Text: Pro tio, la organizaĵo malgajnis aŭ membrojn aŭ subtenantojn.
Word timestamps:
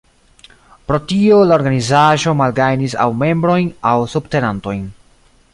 Pro 0.91 0.97
tio, 1.11 1.37
la 1.51 1.57
organizaĵo 1.59 2.35
malgajnis 2.41 2.97
aŭ 3.05 3.09
membrojn 3.21 3.71
aŭ 3.93 3.97
subtenantojn. 4.15 4.85